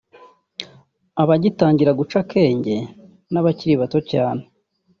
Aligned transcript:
abagitangira 1.21 1.91
guca 1.99 2.17
akenge 2.23 2.75
n’abakiri 3.31 3.73
bato 3.81 3.99
cyane 4.11 4.43